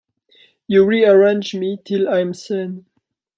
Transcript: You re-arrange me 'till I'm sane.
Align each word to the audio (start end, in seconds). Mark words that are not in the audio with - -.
You 0.65 0.83
re-arrange 0.83 1.53
me 1.53 1.77
'till 1.85 2.09
I'm 2.09 2.33
sane. 2.33 2.87